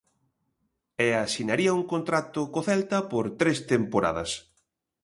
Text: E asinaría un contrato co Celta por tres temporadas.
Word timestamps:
E 1.05 1.07
asinaría 1.25 1.77
un 1.79 1.83
contrato 1.93 2.41
co 2.53 2.61
Celta 2.67 2.97
por 3.11 3.25
tres 3.39 3.57
temporadas. 3.71 4.31